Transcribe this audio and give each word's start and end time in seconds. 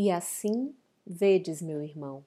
E 0.00 0.12
assim, 0.12 0.72
vedes, 1.04 1.60
meu 1.60 1.82
irmão, 1.82 2.24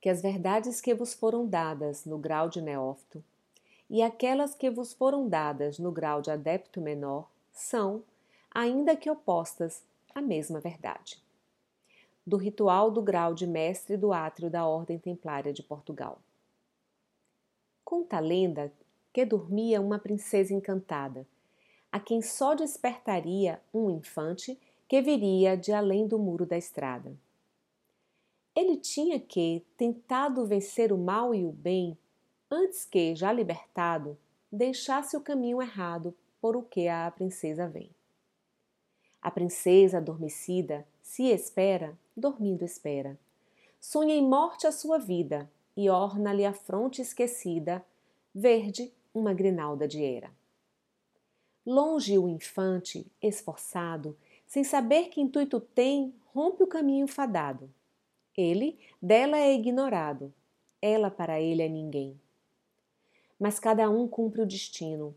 que 0.00 0.08
as 0.08 0.22
verdades 0.22 0.80
que 0.80 0.94
vos 0.94 1.12
foram 1.12 1.46
dadas 1.46 2.06
no 2.06 2.16
grau 2.16 2.48
de 2.48 2.62
neófito 2.62 3.22
e 3.90 4.00
aquelas 4.00 4.54
que 4.54 4.70
vos 4.70 4.94
foram 4.94 5.28
dadas 5.28 5.78
no 5.78 5.92
grau 5.92 6.22
de 6.22 6.30
adepto 6.30 6.80
menor 6.80 7.28
são, 7.52 8.02
ainda 8.50 8.96
que 8.96 9.10
opostas, 9.10 9.84
a 10.14 10.22
mesma 10.22 10.60
verdade. 10.60 11.22
Do 12.26 12.38
ritual 12.38 12.90
do 12.90 13.02
grau 13.02 13.34
de 13.34 13.46
mestre 13.46 13.98
do 13.98 14.10
átrio 14.10 14.48
da 14.48 14.66
Ordem 14.66 14.98
Templária 14.98 15.52
de 15.52 15.62
Portugal. 15.62 16.18
Conta 17.84 18.16
a 18.16 18.20
lenda 18.20 18.72
que 19.12 19.26
dormia 19.26 19.78
uma 19.78 19.98
princesa 19.98 20.54
encantada, 20.54 21.26
a 21.92 22.00
quem 22.00 22.22
só 22.22 22.54
despertaria 22.54 23.60
um 23.74 23.90
infante 23.90 24.58
que 24.88 25.00
viria 25.00 25.56
de 25.56 25.72
além 25.72 26.06
do 26.06 26.18
muro 26.18 26.46
da 26.46 26.56
estrada. 26.56 27.16
Ele 28.54 28.76
tinha 28.76 29.18
que, 29.18 29.64
tentado 29.76 30.46
vencer 30.46 30.92
o 30.92 30.98
mal 30.98 31.34
e 31.34 31.44
o 31.44 31.50
bem, 31.50 31.98
antes 32.50 32.84
que, 32.84 33.14
já 33.14 33.32
libertado, 33.32 34.16
deixasse 34.50 35.16
o 35.16 35.20
caminho 35.20 35.60
errado 35.60 36.14
por 36.40 36.56
o 36.56 36.62
que 36.62 36.86
a 36.86 37.10
princesa 37.10 37.66
vem. 37.66 37.90
A 39.20 39.30
princesa 39.30 39.98
adormecida 39.98 40.86
se 41.02 41.24
espera, 41.24 41.98
dormindo 42.16 42.64
espera. 42.64 43.18
Sonha 43.80 44.14
em 44.14 44.22
morte 44.22 44.66
a 44.66 44.72
sua 44.72 44.98
vida 44.98 45.50
e 45.76 45.90
orna-lhe 45.90 46.44
a 46.44 46.52
fronte 46.52 47.02
esquecida, 47.02 47.84
verde 48.34 48.92
uma 49.12 49.32
grinalda 49.32 49.88
de 49.88 50.04
era. 50.04 50.30
Longe 51.66 52.18
o 52.18 52.28
infante, 52.28 53.06
esforçado, 53.22 54.16
sem 54.46 54.64
saber 54.64 55.08
que 55.08 55.20
intuito 55.20 55.60
tem, 55.60 56.14
rompe 56.32 56.62
o 56.62 56.66
caminho 56.66 57.06
fadado. 57.06 57.70
Ele 58.36 58.78
dela 59.00 59.38
é 59.38 59.54
ignorado, 59.54 60.32
ela 60.80 61.10
para 61.10 61.40
ele 61.40 61.62
é 61.62 61.68
ninguém. 61.68 62.20
Mas 63.38 63.58
cada 63.58 63.88
um 63.88 64.08
cumpre 64.08 64.42
o 64.42 64.46
destino, 64.46 65.14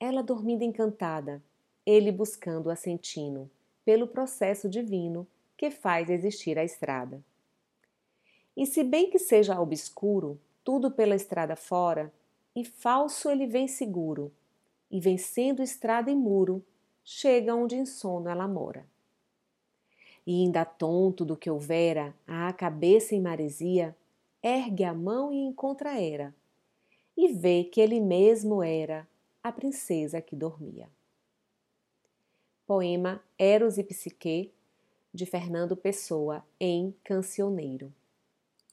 ela 0.00 0.22
dormindo 0.22 0.62
encantada, 0.62 1.42
ele 1.84 2.12
buscando 2.12 2.70
assentino, 2.70 3.50
pelo 3.84 4.06
processo 4.06 4.68
divino 4.68 5.26
que 5.56 5.70
faz 5.70 6.10
existir 6.10 6.58
a 6.58 6.64
estrada. 6.64 7.22
E 8.56 8.66
se 8.66 8.84
bem 8.84 9.10
que 9.10 9.18
seja 9.18 9.60
obscuro, 9.60 10.38
tudo 10.64 10.90
pela 10.90 11.14
estrada 11.14 11.56
fora, 11.56 12.12
e 12.54 12.64
falso 12.64 13.30
ele 13.30 13.46
vem 13.46 13.68
seguro, 13.68 14.32
e 14.90 15.00
vencendo 15.00 15.62
estrada 15.62 16.10
e 16.10 16.14
muro, 16.14 16.64
chega 17.10 17.54
onde 17.54 17.74
em 17.74 17.86
sono 17.86 18.28
ela 18.28 18.46
mora. 18.46 18.86
E 20.26 20.42
ainda 20.42 20.62
tonto 20.66 21.24
do 21.24 21.38
que 21.38 21.50
houvera, 21.50 22.14
a 22.26 22.52
cabeça 22.52 23.14
em 23.14 23.20
maresia, 23.20 23.96
ergue 24.42 24.84
a 24.84 24.92
mão 24.92 25.32
e 25.32 25.38
encontra 25.38 25.98
Era, 25.98 26.34
e 27.16 27.32
vê 27.32 27.64
que 27.64 27.80
ele 27.80 27.98
mesmo 27.98 28.62
era 28.62 29.08
a 29.42 29.50
princesa 29.50 30.20
que 30.20 30.36
dormia. 30.36 30.86
Poema 32.66 33.24
Eros 33.38 33.78
e 33.78 33.84
Psique, 33.84 34.52
de 35.12 35.24
Fernando 35.24 35.74
Pessoa, 35.74 36.44
em 36.60 36.94
Cancioneiro. 37.02 37.90